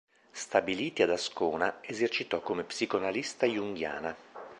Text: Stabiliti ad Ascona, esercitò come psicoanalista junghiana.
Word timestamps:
Stabiliti 0.31 1.03
ad 1.03 1.11
Ascona, 1.11 1.77
esercitò 1.83 2.39
come 2.39 2.63
psicoanalista 2.63 3.45
junghiana. 3.45 4.15